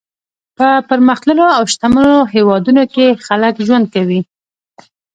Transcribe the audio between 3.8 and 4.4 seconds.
کوي.